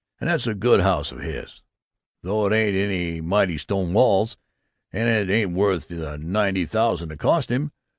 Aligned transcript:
And 0.19 0.27
that's 0.31 0.47
a 0.47 0.55
good 0.55 0.79
house 0.79 1.11
of 1.11 1.19
his 1.19 1.61
though 2.23 2.47
it 2.47 2.53
ain't 2.55 2.75
any 2.75 3.21
'mighty 3.21 3.59
stone 3.59 3.93
walls' 3.93 4.35
and 4.91 5.07
it 5.07 5.31
ain't 5.31 5.51
worth 5.51 5.89
the 5.89 6.17
ninety 6.17 6.65
thousand 6.65 7.11
it 7.11 7.19
cost 7.19 7.51
him. 7.51 7.71